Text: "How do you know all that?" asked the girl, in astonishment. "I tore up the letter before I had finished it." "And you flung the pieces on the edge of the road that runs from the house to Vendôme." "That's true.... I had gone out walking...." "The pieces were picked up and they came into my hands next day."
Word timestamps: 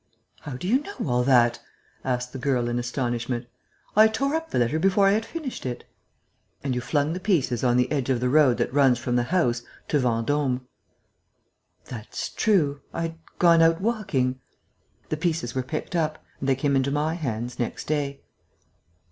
"How 0.39 0.53
do 0.53 0.67
you 0.67 0.79
know 0.81 0.95
all 1.07 1.23
that?" 1.25 1.59
asked 2.03 2.33
the 2.33 2.39
girl, 2.39 2.67
in 2.67 2.79
astonishment. 2.79 3.45
"I 3.95 4.07
tore 4.07 4.33
up 4.33 4.49
the 4.49 4.57
letter 4.57 4.79
before 4.79 5.05
I 5.05 5.11
had 5.11 5.27
finished 5.27 5.63
it." 5.63 5.83
"And 6.63 6.73
you 6.73 6.81
flung 6.81 7.13
the 7.13 7.19
pieces 7.19 7.63
on 7.63 7.77
the 7.77 7.91
edge 7.91 8.09
of 8.09 8.19
the 8.19 8.27
road 8.27 8.57
that 8.57 8.73
runs 8.73 8.97
from 8.97 9.15
the 9.15 9.25
house 9.29 9.61
to 9.89 9.99
Vendôme." 9.99 10.61
"That's 11.85 12.29
true.... 12.29 12.81
I 12.91 13.01
had 13.03 13.17
gone 13.37 13.61
out 13.61 13.79
walking...." 13.79 14.39
"The 15.09 15.17
pieces 15.17 15.53
were 15.53 15.61
picked 15.61 15.95
up 15.95 16.17
and 16.39 16.49
they 16.49 16.55
came 16.55 16.75
into 16.75 16.89
my 16.89 17.13
hands 17.13 17.59
next 17.59 17.85
day." 17.85 18.21